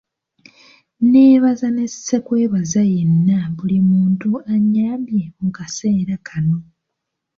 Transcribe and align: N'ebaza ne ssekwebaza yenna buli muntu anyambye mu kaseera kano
N'ebaza 1.09 1.67
ne 1.71 1.85
ssekwebaza 1.93 2.81
yenna 2.93 3.37
buli 3.57 3.77
muntu 3.91 4.29
anyambye 4.53 5.23
mu 5.41 5.49
kaseera 5.57 6.15
kano 6.27 6.57